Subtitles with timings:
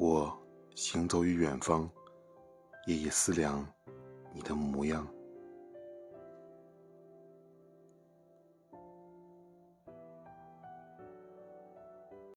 [0.00, 0.32] 我
[0.76, 1.90] 行走于远方
[2.86, 3.66] 夜夜思量
[4.32, 5.04] 你的模样。